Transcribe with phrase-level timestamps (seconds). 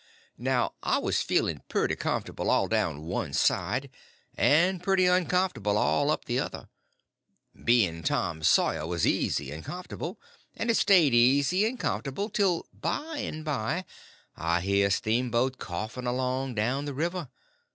[0.39, 3.91] Now I was feeling pretty comfortable all down one side,
[4.33, 6.69] and pretty uncomfortable all up the other.
[7.63, 10.19] Being Tom Sawyer was easy and comfortable,
[10.55, 13.85] and it stayed easy and comfortable till by and by
[14.35, 17.29] I hear a steamboat coughing along down the river.